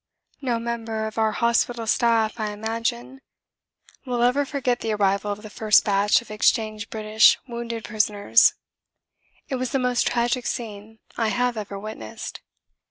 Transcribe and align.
No 0.41 0.57
member 0.57 1.05
of 1.05 1.19
our 1.19 1.31
hospital 1.33 1.85
staff, 1.85 2.39
I 2.39 2.49
imagine, 2.53 3.21
will 4.03 4.23
ever 4.23 4.45
forget 4.45 4.79
the 4.79 4.93
arrival 4.93 5.31
of 5.31 5.43
the 5.43 5.49
first 5.51 5.85
batch 5.85 6.23
of 6.23 6.31
exchanged 6.31 6.89
British 6.89 7.37
wounded 7.47 7.83
prisoners; 7.83 8.55
It 9.47 9.57
was 9.57 9.73
the 9.73 9.77
most 9.77 10.07
tragic 10.07 10.47
scene 10.47 10.97
I 11.17 11.27
have 11.27 11.55
ever 11.55 11.77
witnessed. 11.77 12.41